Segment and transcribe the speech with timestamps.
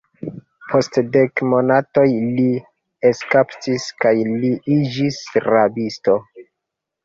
[0.69, 2.05] Post dek monatoj
[2.39, 2.47] li
[3.11, 6.21] eskapis kaj li iĝis rabisto.